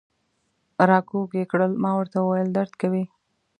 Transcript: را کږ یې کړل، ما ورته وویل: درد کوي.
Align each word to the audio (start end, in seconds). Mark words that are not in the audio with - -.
را 0.89 0.99
کږ 1.09 1.29
یې 1.39 1.43
کړل، 1.51 1.71
ما 1.83 1.91
ورته 1.95 2.17
وویل: 2.19 2.49
درد 2.57 2.73
کوي. 2.81 3.03